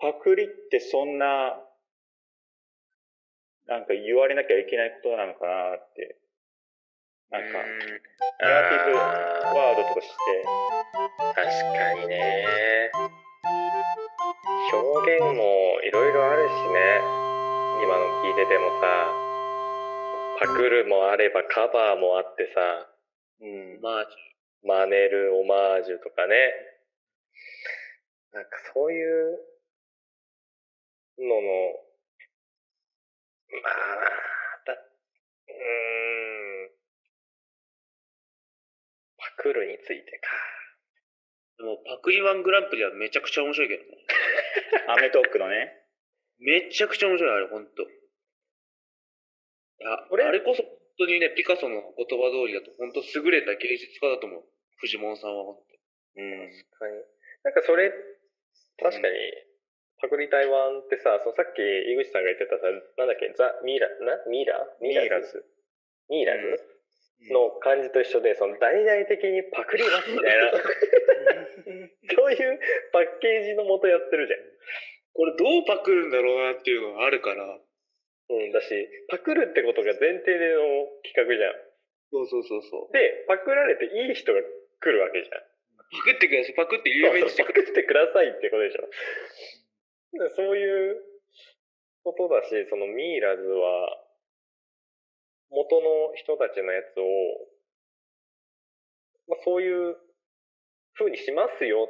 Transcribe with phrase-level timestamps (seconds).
[0.00, 1.60] パクリってそんな、
[3.68, 6.16] なんか言われなきゃいけないことなのかなって。
[7.30, 7.62] なんか、ネ
[8.42, 10.16] ガティブワードとして、
[11.36, 12.90] 確かにね。
[14.72, 16.98] 表現もいろいろあるしね。
[17.84, 19.14] 今の聞いててもさ。
[20.40, 22.88] パクるもあればカバーもあってさ。
[23.42, 23.80] うん。
[23.82, 24.06] まあ、
[24.64, 26.36] 真似るオマージュとかね。
[28.32, 29.49] なんかそういう
[31.20, 31.42] のの
[33.62, 36.70] まあだうーん
[39.18, 40.30] パクるについてか
[41.60, 43.90] でもパクリワングランプリはめちゃくちゃ面白いけどね。
[44.88, 45.76] アメトークのね。
[46.38, 47.82] めちゃくちゃ面白い、あれ、ほんと。
[47.82, 47.86] い
[49.80, 50.24] や、俺？
[50.24, 54.44] あれこそ本当にね、ピカソの言葉通りだと、本当優れた芸術家だと思う。
[54.76, 55.60] フジモンさんは本
[56.16, 56.50] うん。
[56.50, 57.04] 確かに。
[57.44, 57.92] なんかそれ、
[58.78, 59.16] 確かに、
[60.00, 65.44] パクリ台湾ってさ、そのさっき井口さんが言ってたさ、なんだっけ、ザ・ミーラ、なミーラミイラズ？
[66.08, 66.56] ミーラズ、
[67.28, 67.52] 当。
[67.52, 70.56] の感じと一緒で、その大々的にパクりますみたいな、
[72.16, 72.58] そういう
[72.92, 74.40] パッケージのもとやってるじゃん。
[75.12, 77.44] これどうパクるんだろうなっていうのがあるから。
[77.44, 81.54] うん、だし、パクるってことが前提での企画じゃん。
[82.10, 82.92] そうそうそうそう。
[82.92, 84.40] で、パクられていい人が
[84.80, 85.42] 来るわけじゃん。
[85.90, 87.62] パクってください、パクって有名にしてくれ。
[87.62, 88.88] パクってくださいってことでしょ。
[90.12, 90.96] でそういう
[92.02, 93.88] ことだし、そのミイラズは、
[95.50, 97.02] 元の人たちのやつを、
[99.28, 99.96] まあ、そういう
[100.94, 101.88] 風にしますよ、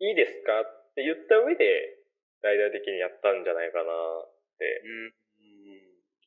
[0.00, 0.60] いいですか？
[0.62, 1.98] って言った上で、
[2.42, 5.12] 大々的にやったんじゃないかなってうん。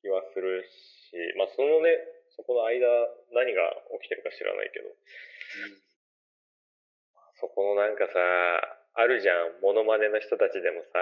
[0.01, 1.95] 気はするし、まあそのね、
[2.35, 2.87] そこの間
[3.31, 3.61] 何が
[4.01, 4.89] 起きてるか知らないけど、
[7.39, 10.99] そこのなんかさ、あるじゃん、モノマネの人たちでもさ、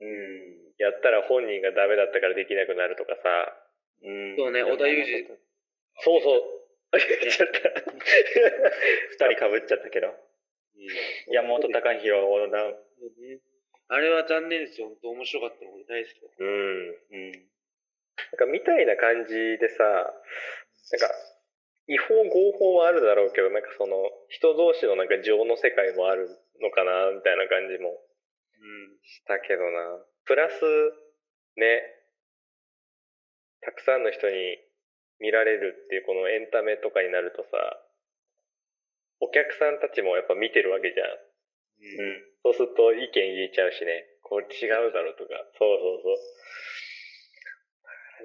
[0.00, 0.66] うん。
[0.78, 3.28] やったら本人がダメだったからできなくなるとかさ、
[4.04, 4.36] うん。
[4.36, 5.28] そうね織田裕二
[6.04, 6.42] そうそう。
[6.92, 7.58] 言っちゃった。
[9.26, 10.12] 二人被っちゃったけど。
[11.32, 12.86] 山本隆弘、小田。
[13.88, 14.88] あれは残念ですよ。
[14.88, 15.72] 本当面白かったの。
[15.72, 16.28] 俺大好きだ。
[16.38, 16.48] うん。
[16.48, 17.32] うん。
[17.32, 17.42] なん
[18.38, 21.10] かみたいな感じでさ、なんか、
[21.88, 26.28] 違法合法はあるだろうけど、なんかその、人同士のなんか情の世界もある
[26.60, 28.98] のかな、みたいな感じもうん。
[29.02, 30.02] したけどな。
[30.24, 30.60] プラス、
[31.56, 31.82] ね、
[33.60, 34.58] たくさんの人に
[35.20, 37.56] 見られるっていうこのエンタメとかになるとさ、
[39.20, 41.06] お客さんたちもやっぱ見てるわけじゃん。
[41.06, 42.22] うん。
[42.42, 44.06] そうすると意見言えちゃうしね。
[44.22, 45.30] これ違うだろうとか。
[45.58, 46.16] そうそうそう。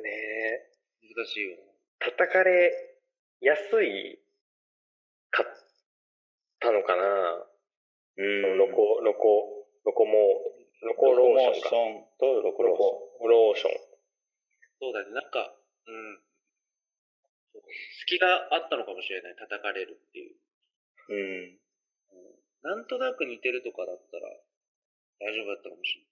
[0.02, 1.16] ねえ。
[1.16, 1.58] 難しいよ。
[2.00, 2.91] 叩かれ
[3.42, 4.20] やすい
[5.32, 5.46] かっ
[6.60, 7.46] たのかな、
[8.18, 8.42] うん。
[8.42, 10.14] そのロコ、ロコ、ロコモ、
[10.82, 13.12] ロコロコモーシローションとロコロローション。
[13.18, 13.72] コ、ローション。
[14.80, 15.14] そうだね。
[15.14, 15.56] なんか、
[15.88, 16.22] うん。
[18.06, 19.36] 隙があったのかもしれない。
[19.36, 20.36] 叩かれるっていう。
[21.10, 21.62] うん。
[22.62, 24.30] なんとなく似てるとかだったら
[25.20, 26.12] 大丈夫だったかもしれない。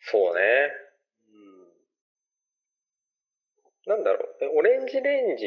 [0.00, 0.85] そうね。
[3.86, 4.44] なんだろう。
[4.44, 5.46] えオレンジレンジ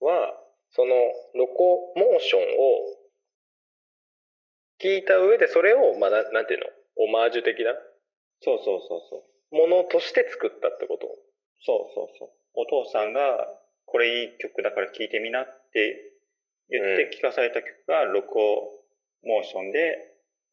[0.00, 0.34] は、
[0.70, 0.94] その、
[1.34, 2.44] ロコモーションを
[4.82, 6.66] 聞いた上で、それを、まあ、ななんていうの？
[6.96, 7.72] オマージュ的な？
[8.42, 9.56] そうそうそうそう。
[9.56, 11.06] ものとして作ったってこと？
[11.62, 12.30] そうそうそう。
[12.54, 13.46] お父さんが、
[13.86, 16.14] これいい曲だから聴いてみなって
[16.70, 18.70] 言って聴かされた曲が、ロコ
[19.22, 19.96] モーションで、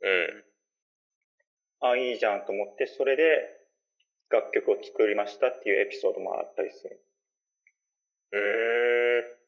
[0.01, 1.89] うん。
[1.89, 3.60] あ、いいじゃんと思って、それで
[4.31, 7.01] 楽曲を作りましたっていうエピソードもあったりする。
[8.31, 8.39] うー
[9.37, 9.41] ん。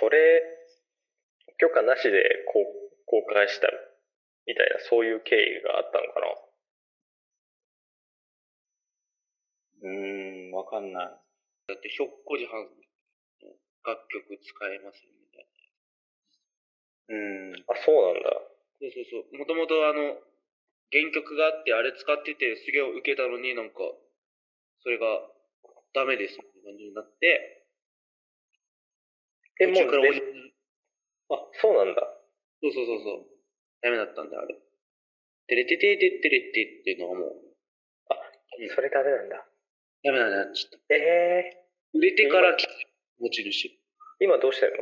[0.00, 0.42] それ、
[1.58, 2.22] 許可なしで
[2.52, 2.64] 公
[3.06, 3.68] 公開した
[4.46, 6.26] みたいな、そういう経緯があったのかな？
[9.82, 11.06] うーん、わかんない。
[11.68, 12.70] だって、ひょっこりはんの
[13.84, 15.50] 楽曲使えますよみたいな。
[17.08, 17.52] うん。
[17.68, 18.30] あ、そうなんだ。
[18.80, 19.38] そうそうそう。
[19.38, 20.20] もともとあの、
[20.92, 23.80] 原曲があって、あれ使ってて、すげえ受けたのになんか、
[24.82, 25.06] それが
[25.94, 27.66] ダメですみたいな感じになって、
[29.60, 29.90] え、もう
[31.30, 32.00] あ、そうなんだ。
[32.62, 33.26] そうそうそうそう。
[33.82, 34.54] ダメだったんだ、あれ。
[35.48, 37.32] テレテテテテレテっていうのはもう、
[38.74, 39.46] それダメなんだ。
[40.04, 40.94] ダメなんだ、ちょっと。
[40.94, 41.64] ええ
[41.94, 42.56] 売れてから
[43.18, 43.70] 持ち主。
[44.20, 44.76] 今どうしてんの？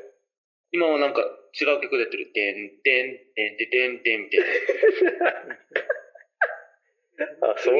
[0.72, 1.22] 今はなんか
[1.60, 2.32] 違う曲でやってる。
[2.32, 5.56] てんてんてんてんてんてんみたいな。
[7.42, 7.74] あ、そう。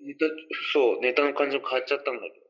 [0.00, 0.26] ネタ
[0.72, 2.46] そう、ネタの感じも変わっちゃったんだけど。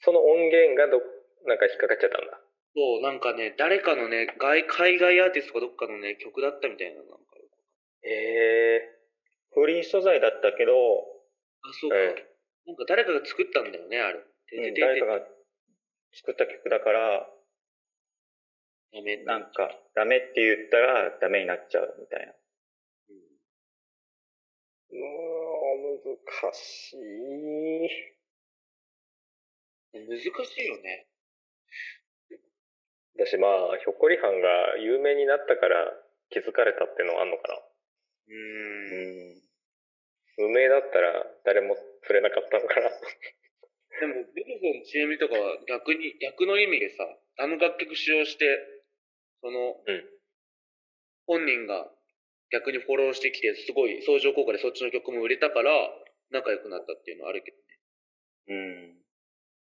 [0.00, 1.02] その音源がど、
[1.46, 2.40] なんか引っかかっちゃったんだ。
[2.74, 7.02] そう、なんかね、誰かのね、外海外アーティストかどっかのね、曲だったみたいな。
[7.02, 7.16] なんか
[8.02, 9.00] ええ
[9.52, 11.96] フリー素材だったけど、あ、そうか。
[11.96, 12.14] え
[12.66, 14.20] なんか誰かが作ったんだよね、あれ。
[14.48, 15.20] てうん誰かが
[16.12, 17.28] 作った曲だから、
[18.92, 22.32] ダメなんか、ダメって言ったらダメになっちゃうみたいな。
[24.92, 25.02] うーん、
[26.04, 28.10] 難しい。
[29.92, 31.06] 難しいよね。
[33.18, 35.92] だしまあ、ひょっこりはんが有名になったから
[36.30, 37.54] 気づかれたってのはあんのかな？
[37.56, 39.40] うーん。
[40.38, 40.48] うん。
[40.48, 42.90] 無名だったら誰も触れなかったのかな？
[44.00, 47.04] でも、ビルソンちなみとかは逆に、逆の意味でさ、
[47.38, 48.46] あの楽曲使用して、
[49.42, 50.04] その、うん
[51.26, 51.86] 本人が
[52.52, 55.70] 逆にフォローしてきて、すごい相乗効果でそっちの曲も売れたから、
[56.30, 57.62] 仲良くなったっていうのはあるけどね。
[58.48, 58.98] うん。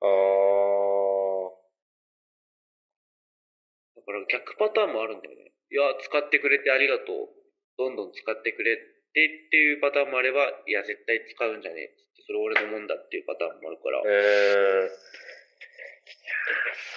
[0.01, 1.57] あー。
[3.97, 5.51] だから逆パターンもあるんだよね。
[5.69, 7.29] いや、使ってくれてありがとう。
[7.77, 14.01] どんどん使ってくれてっていうパターンもあれば、いや、絶対使うんじゃねえそれ俺のもんだっていうパターンもあるから。
[14.01, 14.12] うーん。
[14.12, 14.89] いやー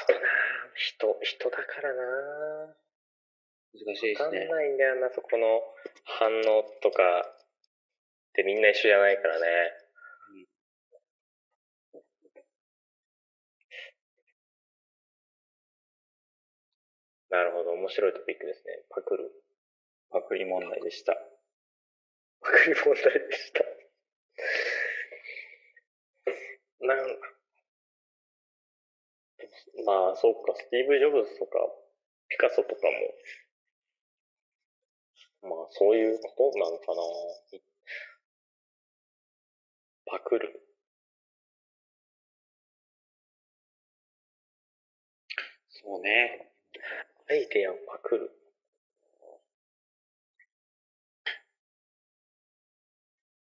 [0.06, 0.28] そうな
[0.74, 2.74] 人、人だからな
[3.72, 4.40] 難しいですね。
[4.40, 5.62] わかんないんだよな、そこの
[6.04, 9.46] 反応とかってみんな一緒じゃないからね。
[17.30, 18.82] なるほど、面白いトピックですね。
[18.90, 19.30] パクる。
[20.10, 21.14] パクリ問題でした。
[22.40, 23.64] パクリ問題でした。
[26.80, 26.98] なん
[29.86, 31.58] まあ、そうか、スティーブ・ジョブズとか、
[32.28, 33.14] ピカソとかも、
[35.42, 37.02] まあ、そういうことなのかな。
[40.06, 40.60] パクる。
[45.68, 46.52] そうね。
[47.30, 48.30] アイデアをパクる。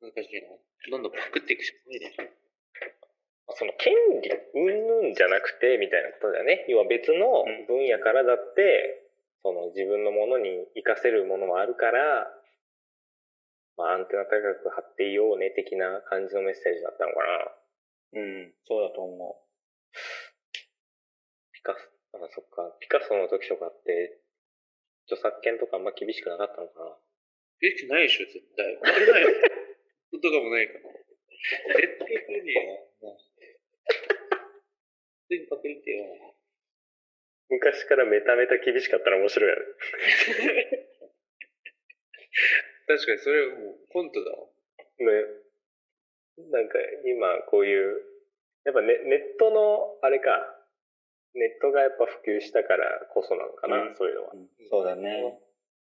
[0.01, 0.47] 難しいな。
[0.89, 2.23] どんどんパクっていくしかないでしょ。
[3.53, 6.65] その権利、うんぬんじゃなくて、みたいなことだよね。
[6.69, 9.10] 要は別の分野からだって、
[9.43, 12.29] その自分のものに活かせるものもあるから、
[13.77, 17.25] まあアンテナ高く張っていようね、的な感じのメッセージだったのか
[18.13, 18.21] な。
[18.21, 19.15] うん、そうだと思
[21.53, 21.79] ピカソ、
[22.17, 24.19] あ、そっか、ピカソの時とかって、
[25.07, 26.97] 著作権とかあんま厳しくなかったのかな。
[27.61, 28.65] えってないでしょ、絶対。
[28.81, 29.29] ないよ。
[30.11, 30.91] ことかもないから。
[31.77, 32.91] 絶対来るねえよ。
[35.29, 36.35] 全部パクリてよ。
[37.61, 39.61] 昔からメタメタ厳しかったら面白いよね。
[42.89, 44.47] 確かにそれもうコントだわ。
[44.97, 45.05] ね。
[46.49, 48.01] なんか今こういう、
[48.65, 50.57] やっぱネネットのあれか、
[51.35, 54.33] ネットがやっぱ普及したからこそなのかな、うんそういうのは。
[54.33, 54.49] う。
[54.69, 55.39] そうだね。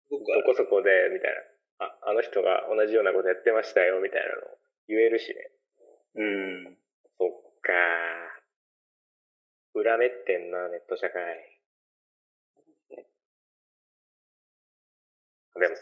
[0.08, 1.42] 僕はそこそこで、みたいな。
[1.86, 4.58] あ、あの人が同じようなことやってましたよ、みたいなのを
[4.88, 5.50] 言えるしね。
[6.14, 6.78] うん。
[7.18, 7.72] そっか
[9.74, 11.55] 裏目ってんな、ネット社会。
[15.58, 15.74] でも、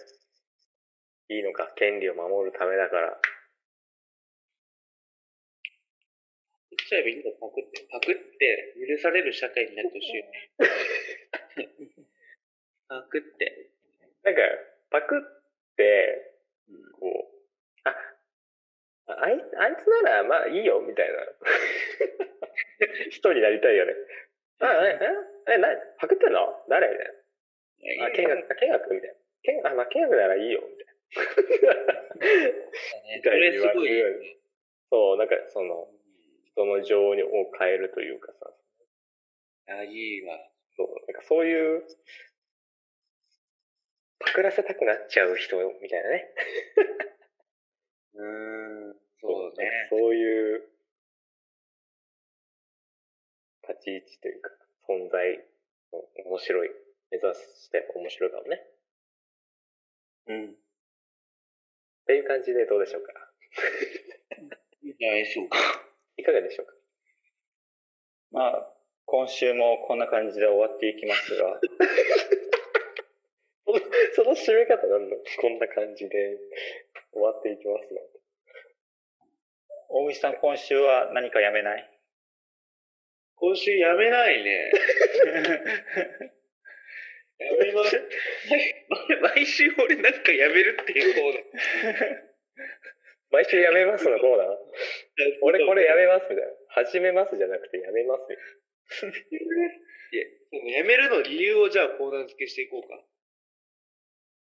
[1.29, 3.19] いいのか、権利を守るためだから。
[6.71, 7.87] 言っちゃえばいいんだよ、パクって。
[7.91, 10.51] パクって許される社会になってほしいよね。
[12.89, 13.71] パクって。
[14.23, 14.41] なんか、
[14.91, 15.21] パクっ
[15.77, 16.35] て、
[17.01, 17.97] こう、あ、
[19.07, 21.19] あいあいつならまあいいよ、みたいな。
[23.11, 23.95] 人になりたいよね。
[24.61, 24.99] あ、え、
[25.49, 26.65] え、え、な、パクってんの？
[26.69, 26.89] 誰？
[26.89, 28.07] みたいな。
[28.07, 28.95] あ、見学、あ見学？
[28.95, 29.24] みたいな。
[29.45, 31.95] 見あ、まあ見学ならいいよ、みたいな。
[33.23, 34.39] それすごい。
[34.91, 35.89] そう、なんかその、
[36.55, 37.15] 人の情を
[37.59, 38.53] 変えるというかさ、
[39.67, 40.39] あ、いいわ。
[40.77, 41.85] そう、なんかそういう、
[44.19, 46.35] パクらせたくなっちゃう人みたいなね。
[48.15, 49.87] うーん、そうね。
[49.91, 50.69] そういう
[53.69, 54.51] 立ち位置というか、
[54.89, 55.45] 存在
[55.93, 56.71] の面白い、
[57.11, 58.74] 目指して面白いかもね。
[60.29, 60.51] うん。
[60.51, 60.55] っ
[62.07, 63.13] ていう感じでどうでしょうか？
[64.83, 65.59] いいんじゃないでしょうか。
[66.17, 66.73] いかがでしょうか？
[68.33, 68.69] まあ、
[69.07, 71.61] 今週もこんな感じで終わっていきますが、
[73.65, 76.39] そのその締め方なんだこんな感じで
[77.13, 78.01] 終わっていきますが。
[79.89, 81.91] 大口さん今週は何かやめない？
[83.37, 84.73] 今週やめないね。
[87.39, 88.01] やめます。
[89.35, 91.39] 毎週俺なんかやめるっていう方だ。
[93.31, 94.47] 毎週やめますのコーナー？
[95.43, 96.53] 俺これやめますみたいな。
[96.69, 98.39] 始めますじゃなくてやめますよ。
[100.13, 100.25] いや、
[100.79, 103.05] やめるの理由をじゃあコーナー付けしていこうか。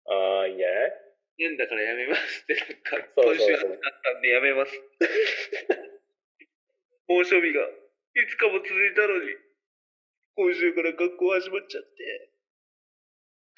[0.10, 0.91] ああ、いいんじゃない？
[1.39, 2.67] 年だからやめますって、なん
[3.03, 4.82] か、そうそうそう今週暑かったんでやめます。
[7.08, 7.72] 猛暑日がい
[8.29, 9.36] つかも続いたのに、
[10.36, 12.29] 今週から学校始まっちゃって、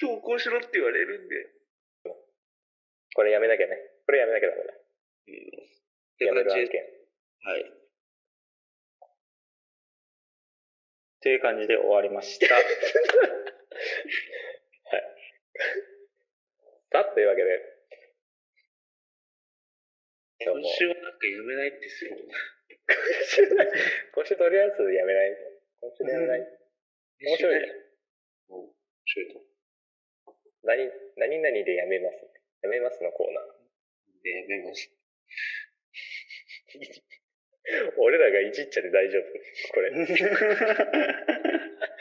[0.00, 1.60] 登校しろって言われるんで。
[3.14, 3.76] これやめなきゃね。
[4.06, 4.72] これやめなきゃダメだ。
[4.72, 4.76] っ
[6.18, 6.52] てやめる。
[6.52, 6.80] 案件。
[7.42, 7.72] はい。
[11.22, 12.46] という感じで終わりました。
[16.92, 17.70] さあ、というわけで、
[20.42, 22.16] 今週はなんかやめないってする。
[24.14, 25.36] 今週とりあえずやめない。
[25.80, 26.40] 今週でやめない。
[27.20, 27.66] 面白いね。
[28.48, 28.56] うん。
[28.56, 29.49] 面白いと思
[30.64, 32.16] 何、何々でやめます。
[32.62, 33.44] やめますのコーナー。
[33.44, 33.50] うん
[34.22, 34.90] で、やめます。
[37.98, 39.24] 俺らがいじっちゃって大丈夫？
[39.74, 39.90] これ。